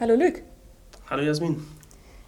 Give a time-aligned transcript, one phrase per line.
[0.00, 0.42] Hallo Luc.
[1.10, 1.66] Hallo Jasmin.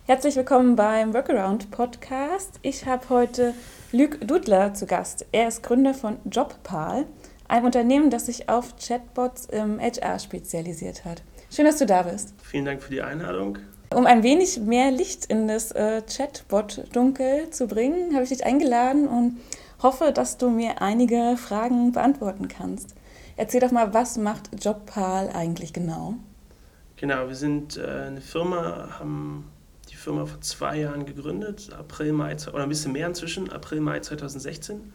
[0.07, 2.58] Herzlich willkommen beim Workaround Podcast.
[2.62, 3.55] Ich habe heute
[3.92, 5.25] Luc Dudler zu Gast.
[5.31, 7.07] Er ist Gründer von JobPal,
[7.46, 11.23] einem Unternehmen, das sich auf Chatbots im HR spezialisiert hat.
[11.48, 12.35] Schön, dass du da bist.
[12.43, 13.59] Vielen Dank für die Einladung.
[13.95, 19.07] Um ein wenig mehr Licht in das äh, Chatbot-Dunkel zu bringen, habe ich dich eingeladen
[19.07, 19.39] und
[19.80, 22.96] hoffe, dass du mir einige Fragen beantworten kannst.
[23.37, 26.16] Erzähl doch mal, was macht JobPal eigentlich genau?
[27.00, 29.50] Genau, wir sind äh, eine Firma, haben
[29.89, 34.00] die Firma vor zwei Jahren gegründet, April, Mai, oder ein bisschen mehr inzwischen, April, Mai
[34.00, 34.92] 2016.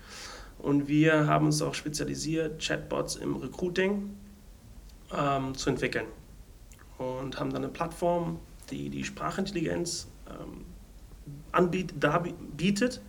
[0.59, 4.15] Und wir haben uns auch spezialisiert, Chatbots im Recruiting
[5.17, 6.05] ähm, zu entwickeln.
[6.99, 10.63] Und haben dann eine Plattform, die die Sprachintelligenz ähm,
[11.53, 12.23] anbietet, da
[12.55, 13.01] bietet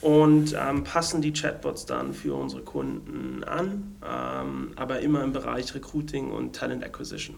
[0.00, 5.74] und ähm, passen die Chatbots dann für unsere Kunden an, ähm, aber immer im Bereich
[5.74, 7.36] Recruiting und Talent Acquisition.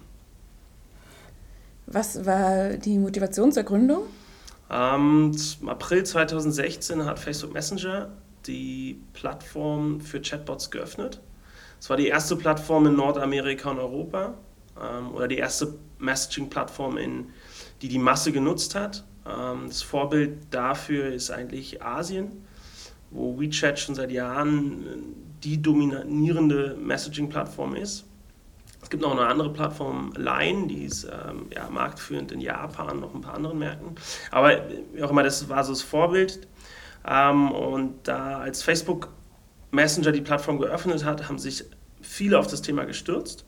[1.90, 4.02] Was war die Motivation zur Gründung?
[4.70, 8.10] Ähm, Im April 2016 hat Facebook Messenger
[8.46, 11.20] die Plattform für Chatbots geöffnet.
[11.80, 14.34] Es war die erste Plattform in Nordamerika und Europa
[14.80, 16.98] ähm, oder die erste Messaging-Plattform,
[17.80, 19.04] die die Masse genutzt hat.
[19.26, 22.44] Ähm, das Vorbild dafür ist eigentlich Asien,
[23.10, 28.04] wo WeChat schon seit Jahren die dominierende Messaging-Plattform ist.
[28.82, 33.14] Es gibt noch eine andere Plattform, Line, die ist ähm, ja, marktführend in Japan, noch
[33.14, 33.96] ein paar anderen Märkten.
[34.30, 34.62] Aber
[34.92, 36.46] wie auch immer, das war so das Vorbild.
[37.06, 39.08] Ähm, und da als Facebook
[39.70, 41.64] Messenger die Plattform geöffnet hat, haben sich
[42.00, 43.44] viele auf das Thema gestürzt.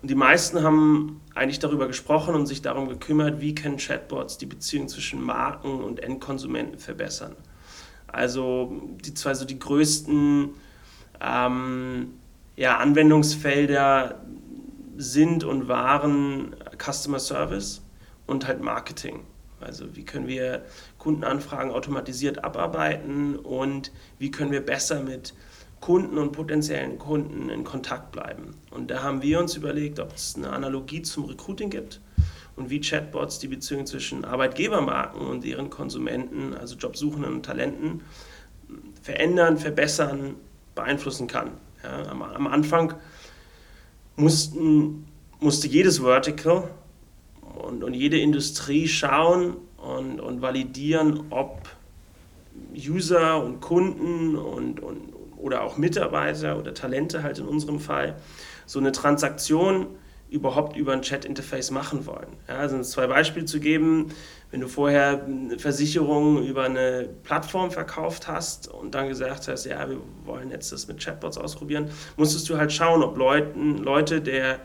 [0.00, 4.46] Und die meisten haben eigentlich darüber gesprochen und sich darum gekümmert, wie können Chatbots die
[4.46, 7.36] Beziehung zwischen Marken und Endkonsumenten verbessern.
[8.08, 10.50] Also die zwei so die größten
[11.20, 12.14] ähm,
[12.56, 14.20] ja, Anwendungsfelder
[15.02, 17.82] sind und waren Customer Service
[18.26, 19.20] und halt Marketing.
[19.60, 20.64] Also wie können wir
[20.98, 25.34] Kundenanfragen automatisiert abarbeiten und wie können wir besser mit
[25.80, 28.54] Kunden und potenziellen Kunden in Kontakt bleiben.
[28.70, 32.00] Und da haben wir uns überlegt, ob es eine Analogie zum Recruiting gibt
[32.54, 38.02] und wie Chatbots die Beziehung zwischen Arbeitgebermarken und ihren Konsumenten, also Jobsuchenden und Talenten,
[39.02, 40.36] verändern, verbessern,
[40.76, 41.50] beeinflussen kann.
[41.82, 42.94] Ja, am, am Anfang
[44.16, 45.06] mussten,
[45.40, 46.70] musste jedes Vertical
[47.56, 51.68] und, und jede Industrie schauen und, und validieren, ob
[52.76, 58.16] User und Kunden und, und, oder auch Mitarbeiter oder Talente halt in unserem Fall
[58.66, 59.86] so eine Transaktion
[60.30, 62.28] überhaupt über ein Chat-Interface machen wollen.
[62.48, 64.08] Ja, also zwei Beispiele zu geben,
[64.52, 69.88] wenn du vorher eine Versicherung über eine Plattform verkauft hast und dann gesagt hast, ja,
[69.88, 74.60] wir wollen jetzt das mit Chatbots ausprobieren, musstest du halt schauen, ob Leuten, Leute der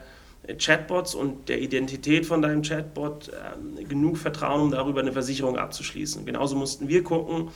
[0.60, 6.26] Chatbots und der Identität von deinem Chatbot äh, genug vertrauen, um darüber eine Versicherung abzuschließen.
[6.26, 7.50] Genauso mussten wir gucken,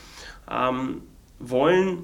[0.49, 1.01] ähm,
[1.39, 2.03] wollen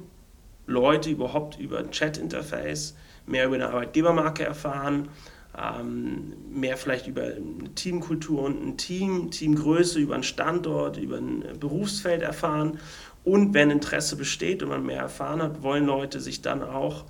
[0.66, 2.96] Leute überhaupt über ein Chat-Interface
[3.26, 5.10] mehr über eine Arbeitgebermarke erfahren,
[5.57, 11.44] ähm, mehr vielleicht über eine Teamkultur und ein Team, Teamgröße, über einen Standort, über ein
[11.59, 12.79] Berufsfeld erfahren.
[13.23, 17.06] Und wenn Interesse besteht und man mehr erfahren hat, wollen Leute sich dann auch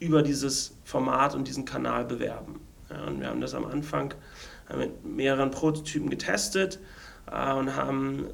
[0.00, 2.60] über dieses Format und diesen Kanal bewerben.
[2.90, 4.14] Ja, und wir haben das am Anfang
[4.76, 6.80] mit mehreren Prototypen getestet
[7.30, 8.26] äh, und haben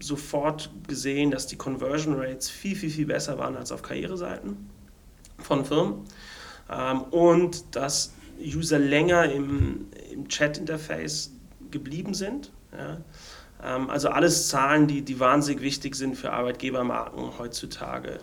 [0.00, 4.68] sofort gesehen, dass die Conversion Rates viel, viel, viel besser waren als auf Karriereseiten
[5.38, 6.04] von Firmen.
[6.70, 11.32] Ähm, und dass User länger im, im Chat-Interface
[11.70, 12.52] geblieben sind.
[12.76, 12.98] Ja.
[13.62, 18.18] Ähm, also alles Zahlen, die, die wahnsinnig wichtig sind für Arbeitgebermarken heutzutage.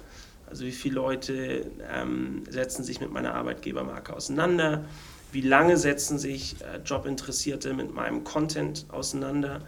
[0.47, 4.85] Also wie viele Leute ähm, setzen sich mit meiner Arbeitgebermarke auseinander?
[5.31, 9.61] Wie lange setzen sich äh, Jobinteressierte mit meinem Content auseinander,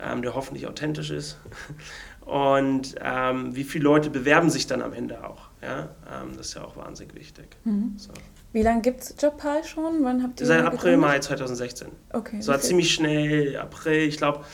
[0.00, 1.38] ähm, der hoffentlich authentisch ist?
[2.24, 5.50] Und ähm, wie viele Leute bewerben sich dann am Ende auch?
[5.60, 5.90] Ja?
[6.10, 7.56] Ähm, das ist ja auch wahnsinnig wichtig.
[7.64, 7.92] Mhm.
[7.98, 8.12] So.
[8.54, 10.04] Wie lange gibt es JobPal schon?
[10.04, 10.96] Wann habt ihr Seit April?
[10.96, 11.88] Mai 2016.
[12.12, 12.38] Okay.
[12.46, 12.64] War okay.
[12.64, 14.44] ziemlich schnell, April, ich glaube,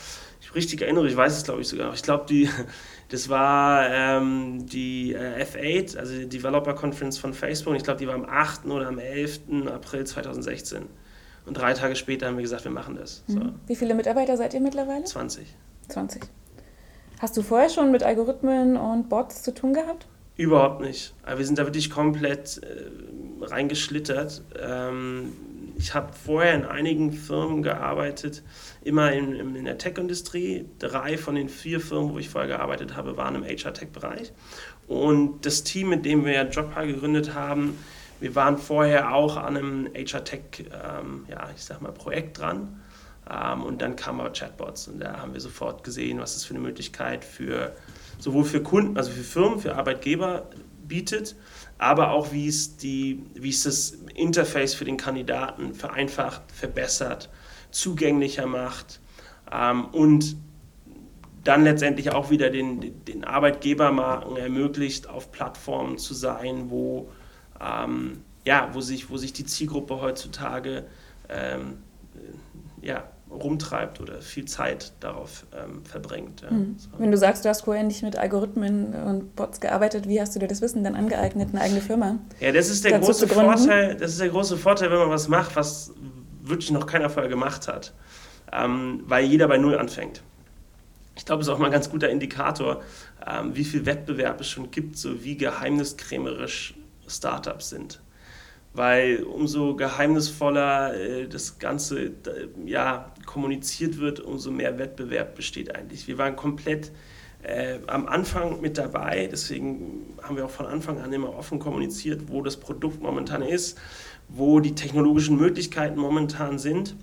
[0.41, 1.93] ich richtig erinnere, ich weiß es glaube ich sogar noch.
[1.93, 2.49] Ich glaube, die,
[3.09, 7.73] das war ähm, die äh, F8, also die Developer Conference von Facebook.
[7.73, 8.65] Und ich glaube, die war am 8.
[8.65, 9.41] oder am 11.
[9.67, 10.87] April 2016.
[11.45, 13.23] Und drei Tage später haben wir gesagt, wir machen das.
[13.27, 13.37] So.
[13.37, 13.59] Mhm.
[13.67, 15.03] Wie viele Mitarbeiter seid ihr mittlerweile?
[15.03, 15.45] 20.
[15.89, 16.23] 20.
[17.19, 20.07] Hast du vorher schon mit Algorithmen und Bots zu tun gehabt?
[20.41, 21.13] Überhaupt nicht.
[21.35, 24.41] Wir sind da wirklich komplett äh, reingeschlittert.
[24.59, 25.33] Ähm,
[25.77, 28.41] ich habe vorher in einigen Firmen gearbeitet,
[28.83, 30.65] immer in, in der Tech-Industrie.
[30.79, 34.33] Drei von den vier Firmen, wo ich vorher gearbeitet habe, waren im HR-Tech-Bereich.
[34.87, 37.77] Und das Team, mit dem wir JobPal gegründet haben,
[38.19, 40.41] wir waren vorher auch an einem HR-Tech,
[40.73, 42.81] ähm, ja, ich sag mal, Projekt dran.
[43.29, 46.55] Ähm, und dann kamen aber Chatbots und da haben wir sofort gesehen, was es für
[46.55, 47.75] eine Möglichkeit für
[48.21, 50.49] sowohl für Kunden, also für Firmen, für Arbeitgeber
[50.87, 51.35] bietet,
[51.77, 57.29] aber auch wie es, die, wie es das Interface für den Kandidaten vereinfacht, verbessert,
[57.71, 58.99] zugänglicher macht
[59.51, 60.35] ähm, und
[61.43, 67.09] dann letztendlich auch wieder den, den Arbeitgebermarken ermöglicht, auf Plattformen zu sein, wo,
[67.59, 70.85] ähm, ja, wo, sich, wo sich die Zielgruppe heutzutage
[71.29, 71.79] ähm,
[72.81, 73.09] ja,
[73.43, 76.41] rumtreibt oder viel Zeit darauf ähm, verbringt.
[76.41, 76.51] Ja.
[76.51, 76.75] Mhm.
[76.77, 76.89] So.
[76.97, 80.39] Wenn du sagst, du hast vorher nicht mit Algorithmen und Bots gearbeitet, wie hast du
[80.39, 82.19] dir das Wissen dann angeeignet, eine eigene Firma?
[82.39, 83.95] Ja, das ist der große Vorteil.
[83.95, 85.91] Das ist der große Vorteil, wenn man was macht, was
[86.41, 87.93] wirklich noch keiner vorher gemacht hat,
[88.51, 90.21] ähm, weil jeder bei Null anfängt.
[91.15, 92.81] Ich glaube, es ist auch mal ein ganz guter Indikator,
[93.27, 96.73] ähm, wie viel Wettbewerb es schon gibt, so wie geheimniskrämerisch
[97.07, 97.99] Startups sind
[98.73, 102.11] weil umso geheimnisvoller äh, das Ganze
[102.65, 106.07] ja, kommuniziert wird, umso mehr Wettbewerb besteht eigentlich.
[106.07, 106.91] Wir waren komplett
[107.43, 112.23] äh, am Anfang mit dabei, deswegen haben wir auch von Anfang an immer offen kommuniziert,
[112.27, 113.77] wo das Produkt momentan ist,
[114.29, 116.95] wo die technologischen Möglichkeiten momentan sind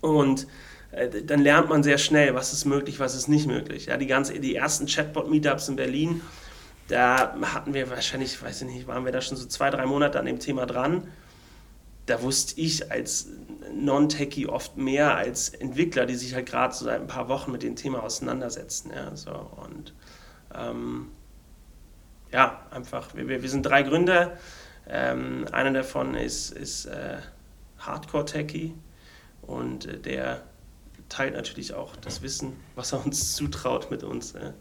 [0.00, 0.46] und
[0.90, 3.86] äh, dann lernt man sehr schnell, was ist möglich, was ist nicht möglich.
[3.86, 6.20] Ja, die, ganze, die ersten Chatbot-Meetups in Berlin
[6.88, 10.18] da hatten wir wahrscheinlich, weiß ich nicht, waren wir da schon so zwei, drei Monate
[10.18, 11.08] an dem Thema dran.
[12.06, 13.28] Da wusste ich als
[13.72, 17.62] Non-Techie oft mehr als Entwickler, die sich halt gerade so seit ein paar Wochen mit
[17.62, 18.90] dem Thema auseinandersetzen.
[18.94, 19.94] Ja, so, und
[20.54, 21.10] ähm,
[22.32, 24.36] ja, einfach, wir, wir sind drei Gründer.
[24.88, 27.18] Ähm, einer davon ist, ist äh,
[27.78, 28.74] Hardcore-Techie
[29.42, 30.42] und äh, der
[31.08, 34.32] teilt natürlich auch das Wissen, was er uns zutraut mit uns.
[34.32, 34.54] Ja.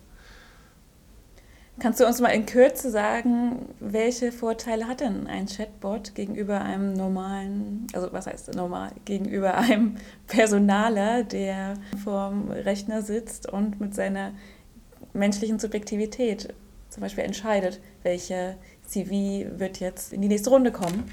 [1.79, 6.93] Kannst du uns mal in Kürze sagen, welche Vorteile hat denn ein Chatbot gegenüber einem
[6.93, 9.97] normalen, also was heißt normal, gegenüber einem
[10.27, 14.33] Personaler, der vorm Rechner sitzt und mit seiner
[15.13, 16.53] menschlichen Subjektivität
[16.89, 21.09] zum Beispiel entscheidet, welche CV wird jetzt in die nächste Runde kommen?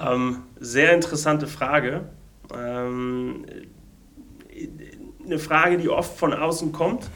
[0.00, 2.08] Ähm, sehr interessante Frage.
[2.54, 3.44] Ähm,
[5.24, 7.10] eine Frage, die oft von außen kommt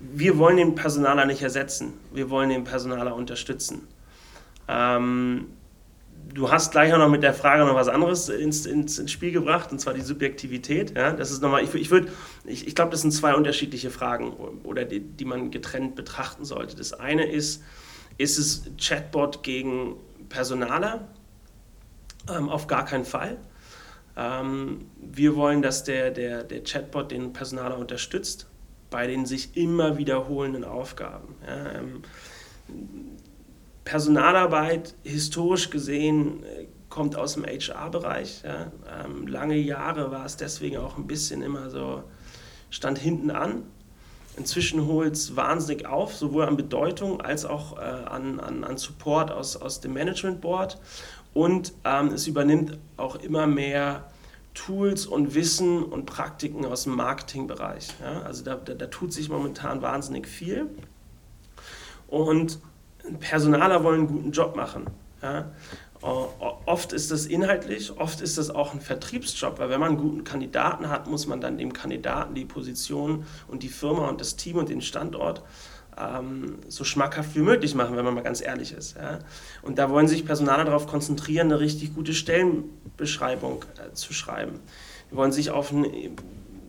[0.00, 3.86] wir wollen den Personaler nicht ersetzen, wir wollen den Personaler unterstützen.
[4.68, 5.46] Ähm,
[6.34, 9.32] du hast gleich auch noch mit der Frage noch was anderes ins, ins, ins Spiel
[9.32, 10.96] gebracht, und zwar die Subjektivität.
[10.96, 11.12] Ja?
[11.12, 11.90] Das ist nochmal, ich, ich,
[12.44, 14.32] ich, ich glaube, das sind zwei unterschiedliche Fragen
[14.64, 16.76] oder die, die man getrennt betrachten sollte.
[16.76, 17.62] Das eine ist,
[18.18, 19.96] ist es Chatbot gegen
[20.28, 21.08] Personaler?
[22.28, 23.38] Ähm, auf gar keinen Fall.
[24.16, 28.48] Ähm, wir wollen, dass der, der, der Chatbot den Personaler unterstützt
[28.90, 31.34] bei den sich immer wiederholenden Aufgaben.
[31.46, 32.02] Ja, ähm,
[33.84, 38.42] Personalarbeit, historisch gesehen, äh, kommt aus dem HR-Bereich.
[38.44, 38.72] Ja.
[39.04, 42.02] Ähm, lange Jahre war es deswegen auch ein bisschen immer so,
[42.70, 43.62] stand hinten an.
[44.36, 49.30] Inzwischen holt es wahnsinnig auf, sowohl an Bedeutung als auch äh, an, an, an Support
[49.30, 50.78] aus, aus dem Management Board.
[51.32, 54.10] Und ähm, es übernimmt auch immer mehr
[54.56, 57.88] Tools und Wissen und Praktiken aus dem Marketingbereich.
[58.00, 58.22] Ja?
[58.22, 60.68] Also da, da, da, tut sich momentan wahnsinnig viel.
[62.08, 62.58] Und
[63.20, 64.86] Personaler wollen einen guten Job machen.
[65.22, 65.52] Ja?
[66.00, 70.24] Oft ist das inhaltlich, oft ist das auch ein Vertriebsjob, weil wenn man einen guten
[70.24, 74.56] Kandidaten hat, muss man dann dem Kandidaten die Position und die Firma und das Team
[74.56, 75.42] und den Standort
[75.98, 78.96] ähm, so schmackhaft wie möglich machen, wenn man mal ganz ehrlich ist.
[78.96, 79.18] Ja?
[79.62, 84.60] Und da wollen sich Personaler darauf konzentrieren, eine richtig gute Stellenbeschreibung äh, zu schreiben.
[85.10, 85.84] Die wollen sich auf ein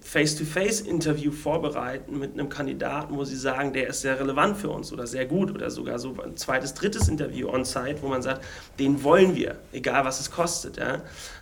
[0.07, 5.05] Face-to-Face-Interview vorbereiten mit einem Kandidaten, wo sie sagen, der ist sehr relevant für uns oder
[5.05, 8.41] sehr gut oder sogar so ein zweites, drittes Interview on-site, wo man sagt,
[8.79, 10.77] den wollen wir, egal was es kostet.
[10.77, 11.01] Ja?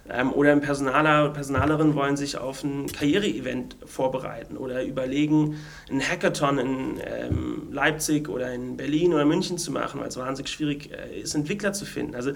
[0.10, 5.60] Ähm, oder ein Personaler, Personalerin wollen sich auf ein Karriere-Event vorbereiten oder überlegen,
[5.92, 10.52] ein Hackathon in ähm, Leipzig oder in Berlin oder München zu machen, weil es wahnsinnig
[10.52, 12.16] schwierig äh, ist, Entwickler zu finden.
[12.16, 12.32] Also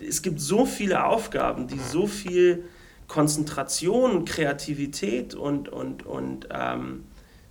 [0.00, 2.62] es gibt so viele Aufgaben, die so viel
[3.12, 7.04] Konzentration, Kreativität und, und, und ähm,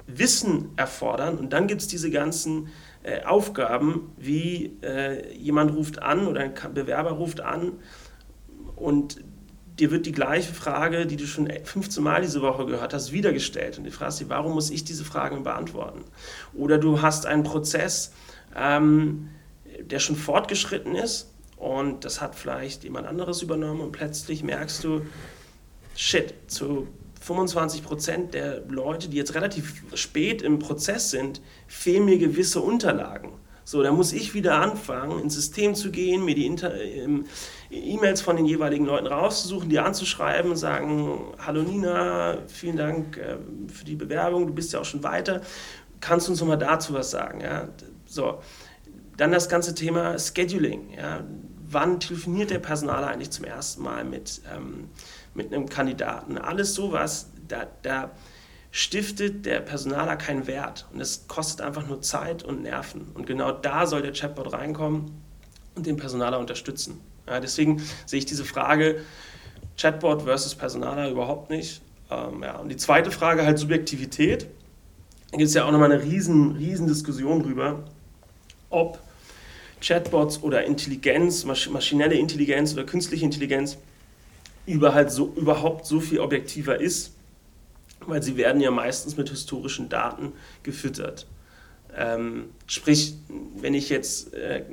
[0.08, 1.38] Wissen erfordern.
[1.38, 2.70] Und dann gibt es diese ganzen
[3.03, 7.74] äh, Aufgaben, wie äh, jemand ruft an oder ein Bewerber ruft an
[8.75, 9.24] und
[9.77, 13.77] dir wird die gleiche Frage, die du schon 15 Mal diese Woche gehört hast, wiedergestellt.
[13.77, 16.03] Und du fragst dich, warum muss ich diese Fragen beantworten?
[16.56, 18.13] Oder du hast einen Prozess,
[18.56, 19.30] ähm,
[19.80, 25.03] der schon fortgeschritten ist und das hat vielleicht jemand anderes übernommen und plötzlich merkst du,
[25.95, 26.88] shit, zu
[27.21, 33.33] 25 Prozent der Leute, die jetzt relativ spät im Prozess sind, fehlen mir gewisse Unterlagen.
[33.63, 37.25] So, da muss ich wieder anfangen, ins System zu gehen, mir die ähm,
[37.69, 43.38] E-Mails von den jeweiligen Leuten rauszusuchen, die anzuschreiben, sagen, hallo Nina, vielen Dank äh,
[43.71, 45.41] für die Bewerbung, du bist ja auch schon weiter,
[46.01, 47.39] kannst du uns nochmal dazu was sagen?
[47.41, 47.69] Ja?
[48.05, 48.39] So,
[49.15, 50.93] dann das ganze Thema Scheduling.
[50.98, 51.24] Ja?
[51.69, 54.89] Wann telefoniert der Personaler eigentlich zum ersten Mal mit, ähm,
[55.34, 56.38] mit einem Kandidaten?
[56.38, 58.12] Alles sowas, da, da
[58.72, 63.10] stiftet der Personaler keinen Wert und es kostet einfach nur Zeit und Nerven.
[63.14, 65.12] Und genau da soll der Chatbot reinkommen
[65.76, 67.00] und den Personaler unterstützen.
[67.28, 69.02] Ja, deswegen sehe ich diese Frage
[69.78, 71.82] Chatbot versus Personaler überhaupt nicht.
[72.10, 72.58] Ähm, ja.
[72.58, 74.48] Und die zweite Frage halt Subjektivität.
[75.32, 77.84] Da gibt es ja auch nochmal eine riesen, riesen Diskussion drüber,
[78.70, 79.00] ob
[79.82, 83.78] Chatbots oder Intelligenz, maschinelle Intelligenz oder künstliche Intelligenz
[84.65, 87.13] überhaupt so, überhaupt so viel objektiver ist,
[88.06, 91.27] weil sie werden ja meistens mit historischen Daten gefüttert.
[91.96, 93.15] Ähm, sprich,
[93.56, 94.63] wenn ich jetzt, äh,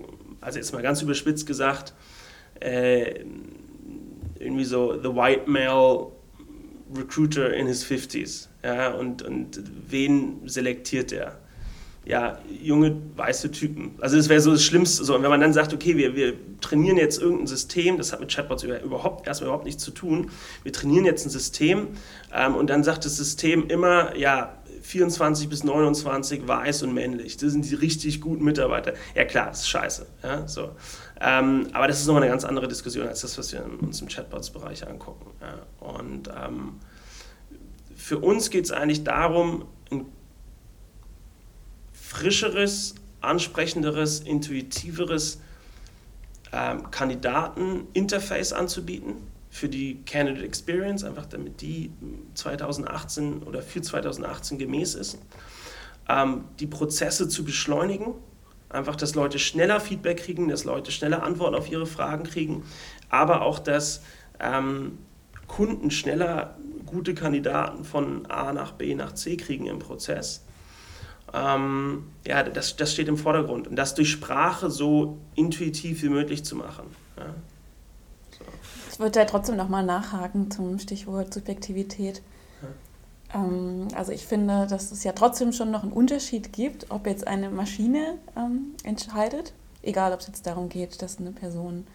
[0.40, 1.92] also jetzt mal ganz überspitzt gesagt,
[2.61, 3.25] äh,
[4.38, 6.12] irgendwie so the white male
[6.95, 11.38] recruiter in his 50s, ja, und, und wen selektiert er?
[12.09, 13.95] Ja, junge weiße Typen.
[14.00, 15.05] Also das wäre so das Schlimmste.
[15.05, 15.15] So.
[15.15, 18.35] Und wenn man dann sagt, okay, wir, wir trainieren jetzt irgendein System, das hat mit
[18.35, 20.31] Chatbots überhaupt erstmal überhaupt nichts zu tun,
[20.62, 21.88] wir trainieren jetzt ein System
[22.35, 27.37] ähm, und dann sagt das System immer, ja, 24 bis 29 weiß und männlich.
[27.37, 28.95] Das sind die richtig guten Mitarbeiter.
[29.15, 30.07] Ja klar, das ist scheiße.
[30.23, 30.71] Ja, so.
[31.21, 34.09] Ähm, aber das ist nochmal eine ganz andere Diskussion als das, was wir uns im
[34.09, 35.27] Chatbots-Bereich angucken.
[35.43, 35.87] Ja.
[35.87, 36.81] Und ähm,
[37.95, 40.07] für uns geht es eigentlich darum, ein
[42.09, 45.41] frischeres, ansprechenderes, intuitiveres
[46.53, 49.17] ähm, Kandidaten-Interface anzubieten
[49.50, 51.91] für die Candidate Experience, einfach damit die
[52.33, 55.19] 2018 oder für 2018 gemäß ist.
[56.09, 58.15] Ähm, die Prozesse zu beschleunigen,
[58.71, 62.65] einfach, dass Leute schneller Feedback kriegen, dass Leute schneller Antworten auf ihre Fragen kriegen,
[63.11, 64.00] aber auch, dass
[64.41, 64.99] ähm,
[65.47, 70.43] Kunden schneller gute Kandidaten von A nach B nach C kriegen im Prozess.
[71.32, 73.68] Ähm, ja, das, das steht im Vordergrund.
[73.68, 76.87] Und das durch Sprache so intuitiv wie möglich zu machen.
[77.16, 77.26] Ja.
[78.30, 78.44] So.
[78.92, 82.23] Ich würde da trotzdem nochmal nachhaken zum Stichwort Subjektivität.
[82.62, 83.40] Ja.
[83.40, 87.26] Ähm, also ich finde, dass es ja trotzdem schon noch einen Unterschied gibt, ob jetzt
[87.26, 91.87] eine Maschine ähm, entscheidet, egal ob es jetzt darum geht, dass eine Person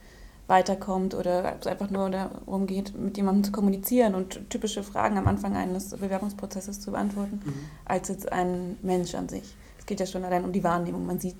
[0.47, 5.27] weiterkommt oder es einfach nur darum geht, mit jemandem zu kommunizieren und typische Fragen am
[5.27, 7.53] Anfang eines Bewerbungsprozesses zu beantworten, mhm.
[7.85, 9.55] als jetzt ein Mensch an sich.
[9.79, 11.05] Es geht ja schon allein um die Wahrnehmung.
[11.05, 11.37] Man sieht,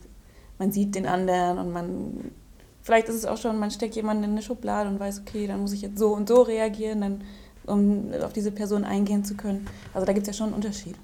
[0.57, 2.31] man sieht den anderen und man,
[2.81, 5.61] vielleicht ist es auch schon, man steckt jemanden in eine Schublade und weiß, okay, dann
[5.61, 7.23] muss ich jetzt so und so reagieren, dann,
[7.65, 9.67] um auf diese Person eingehen zu können.
[9.93, 10.95] Also da gibt es ja schon einen Unterschied.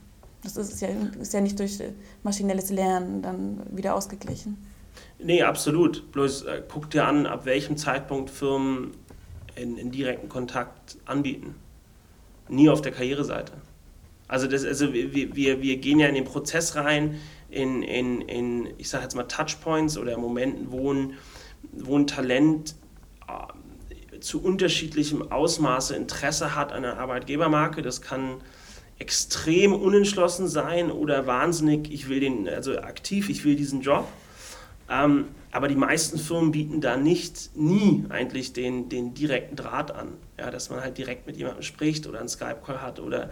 [0.43, 0.87] Das ist ja,
[1.19, 1.81] ist ja nicht durch
[2.23, 4.57] maschinelles Lernen dann wieder ausgeglichen.
[5.19, 6.11] Nee, absolut.
[6.11, 8.91] Bloß äh, guck dir an, ab welchem Zeitpunkt Firmen
[9.55, 11.55] in, in direkten Kontakt anbieten.
[12.47, 13.53] Nie auf der Karriereseite.
[14.27, 18.69] Also, das, also wir, wir, wir gehen ja in den Prozess rein, in, in, in
[18.77, 21.13] ich sage jetzt mal Touchpoints oder Momenten, wo ein,
[21.71, 22.75] wo ein Talent
[23.27, 27.81] äh, zu unterschiedlichem Ausmaße Interesse hat an einer Arbeitgebermarke.
[27.81, 28.35] Das kann
[28.99, 34.07] extrem unentschlossen sein oder wahnsinnig, ich will den, also aktiv, ich will diesen Job.
[34.89, 40.13] Ähm, aber die meisten Firmen bieten da nicht, nie eigentlich den, den direkten Draht an.
[40.37, 43.29] Ja, dass man halt direkt mit jemandem spricht oder einen Skype-Call hat oder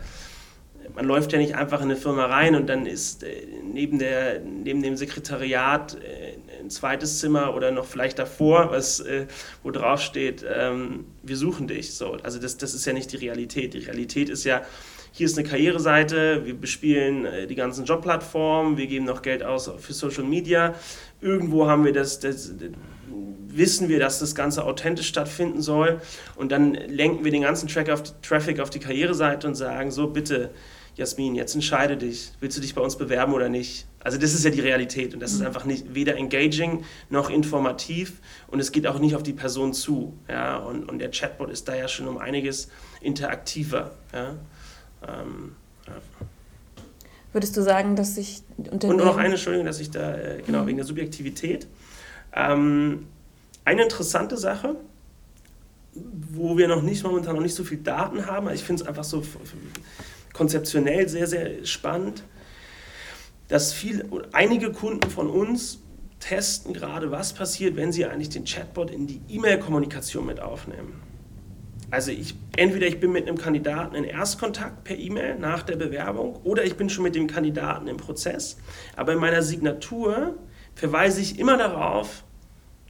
[0.95, 4.39] man läuft ja nicht einfach in eine Firma rein und dann ist äh, neben, der,
[4.39, 9.27] neben dem Sekretariat äh, ein zweites Zimmer oder noch vielleicht davor, was, äh,
[9.63, 11.93] wo drauf steht, ähm, wir suchen dich.
[11.93, 13.73] So, also das, das ist ja nicht die Realität.
[13.73, 14.61] Die Realität ist ja,
[15.11, 19.93] hier ist eine Karriereseite, wir bespielen die ganzen Jobplattformen, wir geben noch Geld aus für
[19.93, 20.75] Social Media.
[21.21, 22.53] Irgendwo haben wir das, das,
[23.57, 26.01] wissen wir, dass das Ganze authentisch stattfinden soll
[26.35, 30.07] und dann lenken wir den ganzen auf die, Traffic auf die Karriereseite und sagen, so
[30.07, 30.51] bitte,
[30.95, 33.87] Jasmin, jetzt entscheide dich, willst du dich bei uns bewerben oder nicht?
[33.99, 35.47] Also das ist ja die Realität und das ist mhm.
[35.47, 38.13] einfach nicht weder engaging noch informativ
[38.47, 40.17] und es geht auch nicht auf die Person zu.
[40.27, 40.57] Ja?
[40.57, 42.69] Und, und der Chatbot ist da ja schon um einiges
[43.01, 43.91] interaktiver.
[44.13, 44.35] Ja?
[45.07, 45.55] Ähm,
[45.85, 45.93] ja.
[47.33, 48.99] Würdest du sagen, dass sich Unternehmen...
[48.99, 50.67] Und noch eine, Entschuldigung, dass ich da, äh, genau, mhm.
[50.67, 51.67] wegen der Subjektivität.
[52.33, 53.07] Ähm,
[53.65, 54.75] eine interessante Sache,
[56.31, 59.03] wo wir noch nicht, momentan noch nicht so viel Daten haben, ich finde es einfach
[59.03, 59.23] so
[60.33, 62.23] konzeptionell sehr, sehr spannend,
[63.47, 65.79] dass viel, einige Kunden von uns
[66.19, 71.01] testen gerade, was passiert, wenn sie eigentlich den Chatbot in die E-Mail-Kommunikation mit aufnehmen.
[71.89, 76.35] Also ich, entweder ich bin mit einem Kandidaten in Erstkontakt per E-Mail nach der Bewerbung
[76.43, 78.57] oder ich bin schon mit dem Kandidaten im Prozess.
[78.97, 80.35] Aber in meiner Signatur
[80.75, 82.23] verweise ich immer darauf,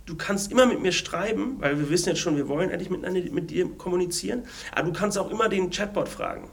[0.07, 3.31] du kannst immer mit mir schreiben, weil wir wissen jetzt schon, wir wollen endlich mit,
[3.31, 6.49] mit dir kommunizieren, aber du kannst auch immer den Chatbot fragen.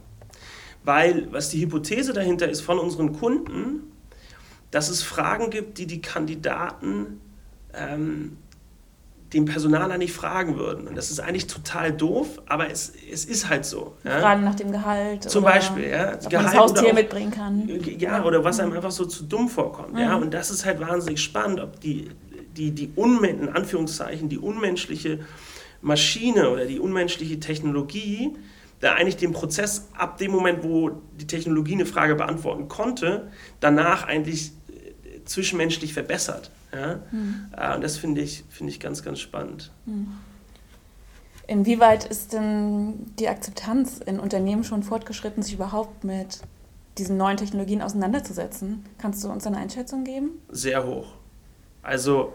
[0.82, 3.92] Weil, was die Hypothese dahinter ist von unseren Kunden,
[4.70, 7.20] dass es Fragen gibt, die die Kandidaten
[7.72, 8.36] ähm,
[9.34, 10.86] den Personaler nicht fragen würden.
[10.86, 13.96] Und das ist eigentlich total doof, aber es, es ist halt so.
[14.04, 14.20] Ja?
[14.20, 15.24] Fragen nach dem Gehalt.
[15.24, 16.14] Zum Beispiel, ja.
[16.14, 17.68] Ob Gehalt man das Haustier auch, mitbringen kann.
[17.98, 19.94] Ja, oder was einem einfach so zu dumm vorkommt.
[19.94, 19.98] Mhm.
[19.98, 20.16] Ja?
[20.16, 22.10] Und das ist halt wahnsinnig spannend, ob die,
[22.56, 25.20] die, die Unmen in Anführungszeichen, die unmenschliche
[25.82, 28.34] Maschine oder die unmenschliche Technologie
[28.80, 33.28] da eigentlich den Prozess ab dem Moment, wo die Technologie eine Frage beantworten konnte,
[33.60, 36.50] danach eigentlich äh, zwischenmenschlich verbessert.
[36.74, 37.00] Ja?
[37.10, 37.46] Mhm.
[37.74, 39.70] Und das finde ich, find ich ganz, ganz spannend.
[39.86, 40.08] Mhm.
[41.46, 46.40] Inwieweit ist denn die Akzeptanz in Unternehmen schon fortgeschritten, sich überhaupt mit
[46.96, 48.84] diesen neuen Technologien auseinanderzusetzen?
[48.98, 50.30] Kannst du uns eine Einschätzung geben?
[50.48, 51.08] Sehr hoch.
[51.82, 52.32] Also,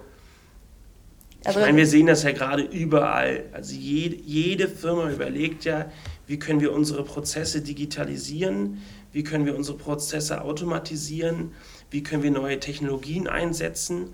[1.44, 3.46] also ich meine, wir sehen das ja gerade überall.
[3.54, 5.86] Also jede, jede Firma überlegt ja,
[6.28, 8.82] wie können wir unsere Prozesse digitalisieren,
[9.12, 11.54] wie können wir unsere Prozesse automatisieren,
[11.90, 14.14] wie können wir neue Technologien einsetzen.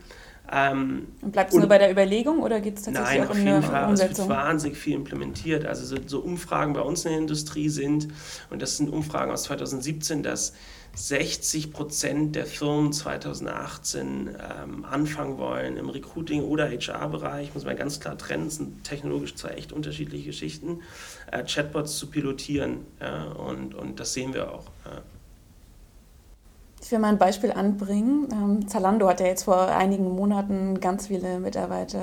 [0.51, 3.45] Ähm, und bleibt es nur bei der Überlegung oder geht es tatsächlich nein, auch in
[3.45, 3.89] der Fall.
[3.89, 4.11] Umsetzung?
[4.11, 5.65] Es wird wahnsinnig viel implementiert.
[5.65, 8.09] Also so, so, Umfragen bei uns in der Industrie sind,
[8.51, 10.53] und das sind Umfragen aus 2017, dass
[10.95, 17.99] 60 Prozent der Firmen 2018 ähm, anfangen wollen im Recruiting- oder HR-Bereich, muss man ganz
[17.99, 20.79] klar trennen, das sind technologisch zwar echt unterschiedliche Geschichten,
[21.31, 22.85] äh, Chatbots zu pilotieren.
[23.01, 24.65] Ja, und, und das sehen wir auch.
[24.85, 25.01] Ja.
[26.81, 28.27] Ich will mal ein Beispiel anbringen.
[28.31, 31.99] Ähm, Zalando hat ja jetzt vor einigen Monaten ganz viele Mitarbeiter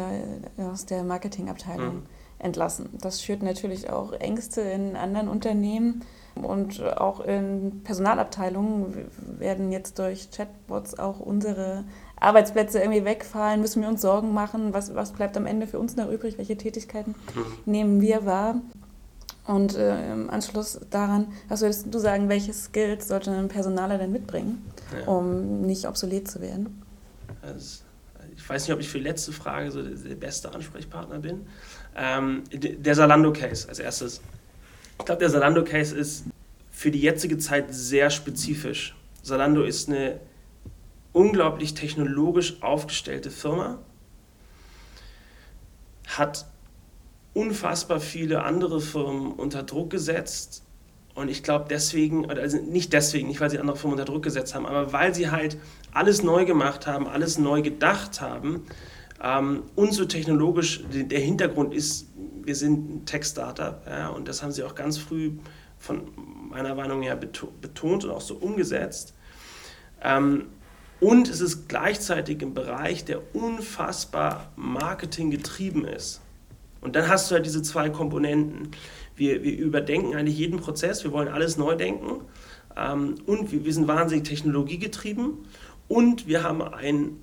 [0.58, 2.06] äh, aus der Marketingabteilung mhm.
[2.40, 2.88] entlassen.
[3.00, 6.02] Das schürt natürlich auch Ängste in anderen Unternehmen
[6.34, 11.84] und auch in Personalabteilungen werden jetzt durch Chatbots auch unsere
[12.16, 13.60] Arbeitsplätze irgendwie wegfallen.
[13.60, 14.72] Müssen wir uns Sorgen machen?
[14.72, 16.38] Was, was bleibt am Ende für uns noch übrig?
[16.38, 17.44] Welche Tätigkeiten mhm.
[17.66, 18.56] nehmen wir wahr?
[19.44, 24.12] Und äh, im Anschluss daran, was würdest du sagen, welche Skills sollte ein Personaler denn
[24.12, 24.64] mitbringen,
[24.96, 25.06] ja.
[25.12, 26.82] um nicht obsolet zu werden?
[27.42, 27.82] Also,
[28.36, 31.46] ich weiß nicht, ob ich für die letzte Frage so der, der beste Ansprechpartner bin.
[31.96, 34.20] Ähm, der Salando-Case als erstes.
[34.98, 36.24] Ich glaube, der Salando-Case ist
[36.70, 38.96] für die jetzige Zeit sehr spezifisch.
[39.22, 40.20] Salando ist eine
[41.12, 43.78] unglaublich technologisch aufgestellte Firma,
[46.06, 46.46] hat
[47.34, 50.62] unfassbar viele andere Firmen unter Druck gesetzt.
[51.14, 54.54] Und ich glaube deswegen, also nicht deswegen, nicht weil sie andere Firmen unter Druck gesetzt
[54.54, 55.58] haben, aber weil sie halt
[55.92, 58.64] alles neu gemacht haben, alles neu gedacht haben.
[59.22, 62.06] Ähm, und so technologisch, der Hintergrund ist,
[62.42, 65.32] wir sind ein Tech-Startup ja, und das haben sie auch ganz früh
[65.78, 66.08] von
[66.50, 69.14] meiner Meinung her betont und auch so umgesetzt.
[70.02, 70.46] Ähm,
[70.98, 76.21] und es ist gleichzeitig im Bereich, der unfassbar marketinggetrieben ist.
[76.82, 78.68] Und dann hast du halt diese zwei Komponenten.
[79.16, 82.22] Wir, wir überdenken eigentlich jeden Prozess, wir wollen alles neu denken
[82.76, 85.38] ähm, und wir, wir sind wahnsinnig technologiegetrieben
[85.88, 87.18] und wir haben ein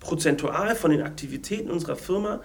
[0.00, 2.40] prozentual von den Aktivitäten unserer Firma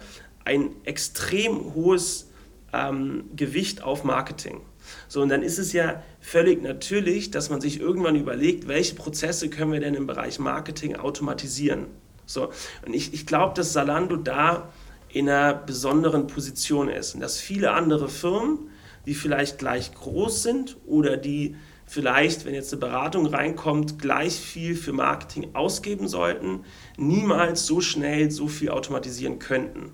[0.45, 2.29] ein extrem hohes
[2.73, 4.61] ähm, Gewicht auf Marketing.
[5.07, 9.49] So, und dann ist es ja völlig natürlich, dass man sich irgendwann überlegt, welche Prozesse
[9.49, 11.87] können wir denn im Bereich Marketing automatisieren.
[12.25, 12.49] So,
[12.85, 14.69] und ich, ich glaube, dass Salando da
[15.11, 18.69] in einer besonderen Position ist und dass viele andere Firmen,
[19.05, 24.75] die vielleicht gleich groß sind oder die vielleicht, wenn jetzt eine Beratung reinkommt, gleich viel
[24.75, 26.63] für Marketing ausgeben sollten,
[26.97, 29.91] niemals so schnell so viel automatisieren könnten.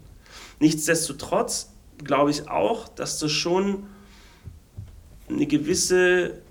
[0.59, 1.71] Nichtsdestotrotz
[2.03, 3.85] glaube ich auch, dass das schon
[5.29, 6.41] eine gewisse,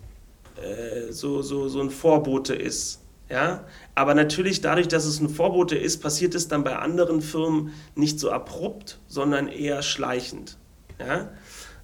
[0.56, 3.64] äh, so, so, so ein Vorbote ist ja?
[3.94, 8.20] Aber natürlich dadurch, dass es ein Vorbote ist, passiert es dann bei anderen Firmen nicht
[8.20, 10.56] so abrupt, sondern eher schleichend.
[10.98, 11.28] Ja?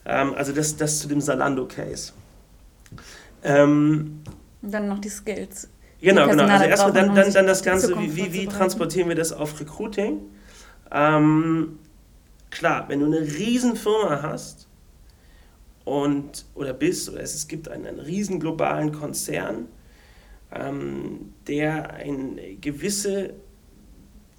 [0.05, 2.13] Ähm, also das, das zu dem Salando-Case.
[3.43, 4.21] Ähm,
[4.63, 5.69] dann noch die Skills.
[6.01, 6.45] Genau, genau.
[6.45, 10.21] Also erstmal dann, dann, dann das Ganze, wie, wie, wie transportieren wir das auf Recruiting?
[10.91, 11.79] Ähm,
[12.51, 14.67] klar, wenn du eine Riesenfirma hast
[15.85, 19.67] und oder bist, oder es, es gibt einen, einen riesen globalen Konzern,
[20.53, 23.35] ähm, der eine gewisse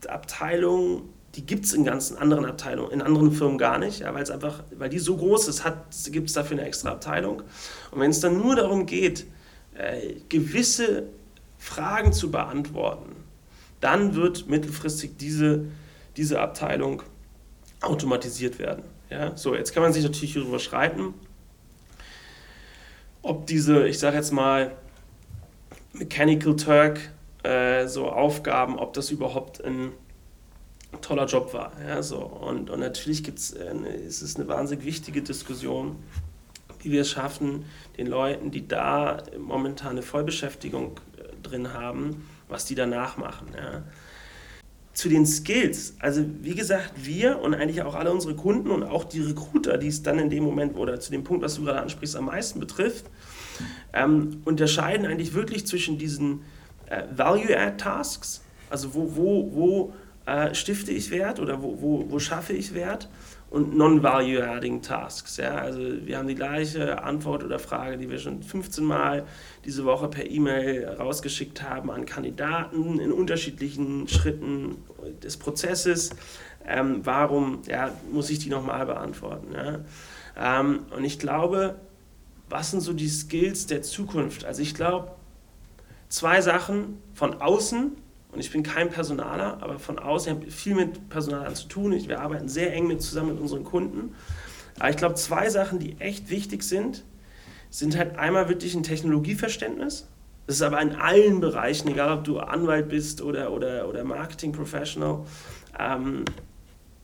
[0.07, 4.23] Abteilung, die gibt es in ganzen anderen Abteilungen, in anderen Firmen gar nicht, ja, weil
[4.23, 5.63] es einfach, weil die so groß ist,
[6.11, 7.43] gibt es dafür eine extra Abteilung.
[7.91, 9.25] Und wenn es dann nur darum geht,
[9.75, 11.03] äh, gewisse
[11.57, 13.15] Fragen zu beantworten,
[13.79, 15.65] dann wird mittelfristig diese,
[16.17, 17.03] diese Abteilung
[17.81, 18.83] automatisiert werden.
[19.09, 19.35] Ja?
[19.37, 21.13] So, jetzt kann man sich natürlich darüber schreiten,
[23.21, 24.75] ob diese, ich sage jetzt mal,
[25.93, 26.99] Mechanical Turk
[27.43, 29.91] äh, so Aufgaben, ob das überhaupt ein
[31.01, 31.71] toller Job war.
[31.87, 32.17] Ja, so.
[32.17, 33.73] und, und natürlich gibt's, äh,
[34.05, 35.97] ist es eine wahnsinnig wichtige Diskussion,
[36.81, 37.65] wie wir es schaffen,
[37.97, 43.47] den Leuten, die da momentan eine Vollbeschäftigung äh, drin haben, was die danach machen.
[43.55, 43.83] Ja.
[44.93, 49.05] Zu den Skills, also wie gesagt, wir und eigentlich auch alle unsere Kunden und auch
[49.05, 51.81] die Recruiter, die es dann in dem Moment oder zu dem Punkt, was du gerade
[51.81, 53.05] ansprichst, am meisten betrifft,
[53.93, 56.41] ähm, unterscheiden eigentlich wirklich zwischen diesen
[56.87, 59.93] äh, Value-Add-Tasks, also wo, wo, wo
[60.25, 63.09] äh, stifte ich Wert oder wo, wo, wo schaffe ich Wert
[63.51, 65.37] und Non-Value-Adding Tasks.
[65.37, 65.55] Ja?
[65.55, 69.25] Also wir haben die gleiche Antwort oder Frage, die wir schon 15 Mal
[69.65, 74.77] diese Woche per E-Mail rausgeschickt haben an Kandidaten in unterschiedlichen Schritten
[75.21, 76.11] des Prozesses.
[76.65, 79.53] Ähm, warum ja, muss ich die nochmal beantworten?
[79.53, 80.59] Ja?
[80.59, 81.75] Ähm, und ich glaube,
[82.51, 84.45] was sind so die Skills der Zukunft?
[84.45, 85.13] Also ich glaube,
[86.09, 87.91] zwei Sachen von außen,
[88.33, 91.91] und ich bin kein Personaler, aber von außen, ich habe viel mit Personalern zu tun.
[91.91, 94.15] Wir arbeiten sehr eng mit, zusammen mit unseren Kunden.
[94.79, 97.03] Aber ich glaube, zwei Sachen, die echt wichtig sind,
[97.69, 100.07] sind halt einmal wirklich ein Technologieverständnis.
[100.47, 105.25] Das ist aber in allen Bereichen, egal ob du Anwalt bist oder, oder, oder Marketing-Professional,
[105.77, 106.25] ähm,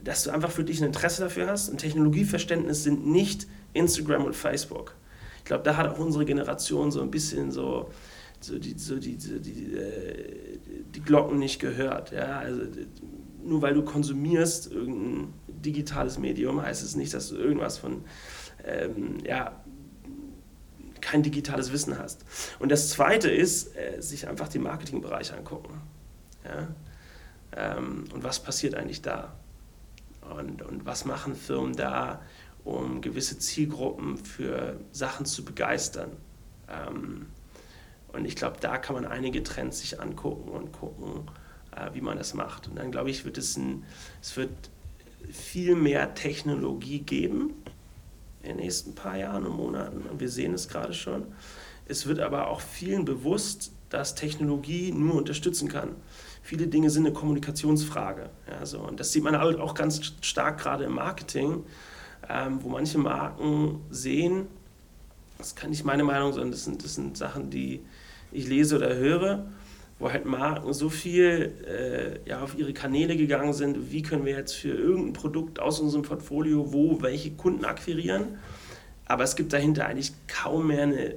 [0.04, 1.70] dass du einfach wirklich ein Interesse dafür hast.
[1.70, 4.96] Und Technologieverständnis sind nicht Instagram und Facebook.
[5.48, 7.90] Ich glaube, da hat auch unsere Generation so ein bisschen so
[8.42, 10.60] so die, so die, so die, äh,
[10.94, 12.12] die Glocken nicht gehört.
[12.12, 12.40] Ja?
[12.40, 12.64] Also,
[13.42, 18.04] nur weil du konsumierst irgendein digitales Medium, heißt es nicht, dass du irgendwas von,
[18.66, 19.64] ähm, ja,
[21.00, 22.26] kein digitales Wissen hast.
[22.60, 25.80] Und das Zweite ist, äh, sich einfach den Marketingbereich angucken.
[26.44, 26.68] Ja?
[27.56, 29.34] Ähm, und was passiert eigentlich da?
[30.38, 32.22] Und, und was machen Firmen da,
[32.68, 36.12] um gewisse Zielgruppen für Sachen zu begeistern?
[36.70, 37.28] Ähm,
[38.10, 41.30] und ich glaube, da kann man einige Trends sich angucken und gucken,
[41.76, 42.68] äh, wie man das macht.
[42.68, 43.84] Und dann glaube ich, wird es, ein,
[44.22, 44.52] es wird
[45.32, 47.54] viel mehr Technologie geben
[48.42, 50.02] in den nächsten paar Jahren und Monaten.
[50.10, 51.28] Und wir sehen es gerade schon.
[51.86, 55.96] Es wird aber auch vielen bewusst, dass Technologie nur unterstützen kann.
[56.42, 58.30] Viele Dinge sind eine Kommunikationsfrage.
[58.50, 58.80] Ja, so.
[58.80, 61.64] Und das sieht man halt auch ganz stark gerade im Marketing,
[62.30, 64.48] ähm, wo manche Marken sehen,
[65.38, 67.82] das kann nicht meine Meinung sein, das sind, das sind Sachen, die,
[68.32, 69.46] ich lese oder höre,
[70.00, 74.34] wo halt Marken so viel äh, ja, auf ihre Kanäle gegangen sind, wie können wir
[74.34, 78.38] jetzt für irgendein Produkt aus unserem Portfolio wo welche Kunden akquirieren.
[79.06, 81.16] Aber es gibt dahinter eigentlich kaum mehr eine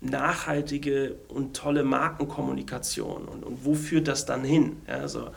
[0.00, 3.26] nachhaltige und tolle Markenkommunikation.
[3.26, 4.78] Und, und wo führt das dann hin?
[4.88, 5.30] Ja, so.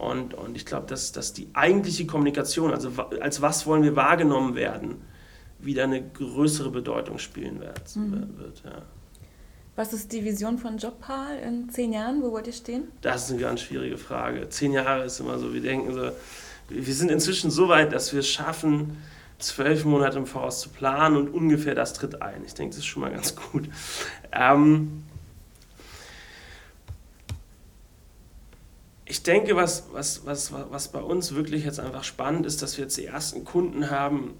[0.00, 4.54] Und, und ich glaube, dass, dass die eigentliche Kommunikation, also als was wollen wir wahrgenommen
[4.54, 5.02] werden,
[5.58, 7.94] wieder eine größere Bedeutung spielen wird.
[7.96, 8.38] Mhm.
[8.38, 8.82] wird ja.
[9.76, 12.22] Was ist die Vision von Jobpal in zehn Jahren?
[12.22, 12.88] Wo wollt ihr stehen?
[13.02, 14.48] Das ist eine ganz schwierige Frage.
[14.48, 16.10] Zehn Jahre ist immer so, wir denken so,
[16.68, 18.96] wir sind inzwischen so weit, dass wir es schaffen,
[19.38, 22.42] zwölf Monate im Voraus zu planen und ungefähr das tritt ein.
[22.46, 23.68] Ich denke, das ist schon mal ganz gut.
[24.32, 25.02] Ähm
[29.10, 32.84] ich denke, was, was, was, was bei uns wirklich jetzt einfach spannend ist, dass wir
[32.84, 34.34] jetzt die ersten Kunden haben,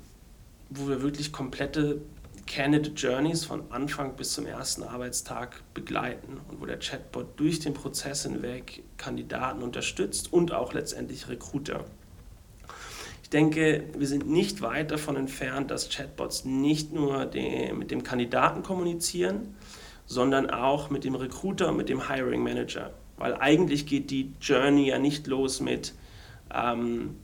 [0.68, 2.00] wo wir wirklich komplette
[2.46, 7.74] Candidate Journeys von Anfang bis zum ersten Arbeitstag begleiten und wo der Chatbot durch den
[7.74, 11.85] Prozess hinweg Kandidaten unterstützt und auch letztendlich Recruiter.
[13.24, 18.04] Ich denke, wir sind nicht weit davon entfernt, dass Chatbots nicht nur die, mit dem
[18.04, 19.56] Kandidaten kommunizieren,
[20.06, 22.92] sondern auch mit dem Recruiter und mit dem Hiring Manager.
[23.20, 25.92] Weil eigentlich geht die Journey ja nicht los mit,
[26.54, 27.16] ähm,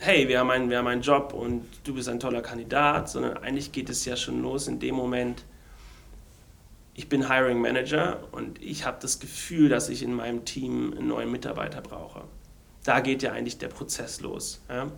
[0.00, 3.36] hey, wir haben, einen, wir haben einen Job und du bist ein toller Kandidat, sondern
[3.36, 5.44] eigentlich geht es ja schon los in dem Moment,
[6.94, 11.06] ich bin Hiring Manager und ich habe das Gefühl, dass ich in meinem Team einen
[11.06, 12.24] neuen Mitarbeiter brauche.
[12.82, 14.60] Da geht ja eigentlich der Prozess los.
[14.68, 14.90] Ja?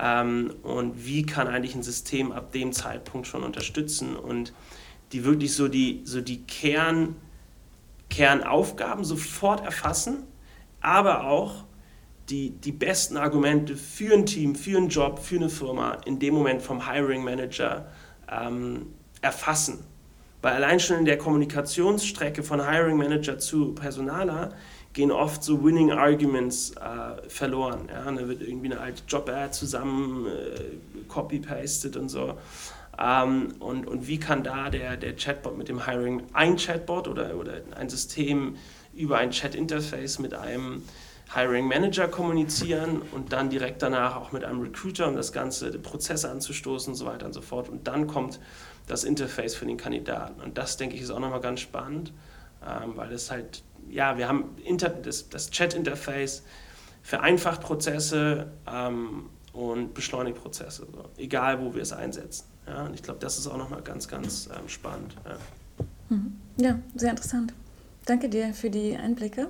[0.00, 4.52] Ähm, und wie kann eigentlich ein System ab dem Zeitpunkt schon unterstützen und
[5.12, 7.14] die wirklich so die, so die Kern,
[8.14, 10.24] Kernaufgaben sofort erfassen,
[10.80, 11.64] aber auch
[12.28, 16.34] die, die besten Argumente für ein Team, für einen Job, für eine Firma in dem
[16.34, 17.86] Moment vom Hiring Manager
[18.30, 18.86] ähm,
[19.20, 19.84] erfassen.
[20.42, 24.52] Weil allein schon in der Kommunikationsstrecke von Hiring Manager zu Personaler
[24.92, 27.88] gehen oft so Winning Arguments äh, verloren.
[27.92, 28.08] Ja?
[28.08, 32.34] Und da wird irgendwie eine alte Job-Ad zusammen äh, copy-pasted und so.
[32.98, 37.36] Ähm, und, und wie kann da der, der Chatbot mit dem Hiring, ein Chatbot oder,
[37.36, 38.56] oder ein System
[38.94, 40.82] über ein Chat-Interface mit einem
[41.34, 46.24] Hiring Manager kommunizieren und dann direkt danach auch mit einem Recruiter, um das ganze Prozess
[46.24, 47.68] anzustoßen und so weiter und so fort.
[47.68, 48.38] Und dann kommt
[48.86, 50.40] das Interface für den Kandidaten.
[50.40, 52.12] Und das, denke ich, ist auch nochmal ganz spannend,
[52.64, 56.42] ähm, weil es halt ja, wir haben Inter das, das Chat-Interface
[57.02, 61.10] vereinfacht Prozesse ähm, und beschleunigt Prozesse, so.
[61.16, 62.46] egal wo wir es einsetzen.
[62.66, 65.14] Ja, und ich glaube, das ist auch nochmal ganz, ganz ähm, spannend.
[65.24, 65.38] Ja.
[66.08, 66.36] Mhm.
[66.56, 67.52] ja, sehr interessant.
[68.06, 69.48] Danke dir für die Einblicke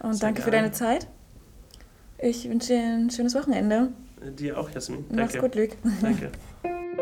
[0.00, 0.44] und sehr danke geil.
[0.44, 1.06] für deine Zeit.
[2.18, 3.92] Ich wünsche dir ein schönes Wochenende.
[4.36, 5.04] Dir auch, Jasmin.
[5.08, 5.22] Danke.
[5.22, 5.70] Mach's gut, Luc.
[6.02, 6.32] Danke.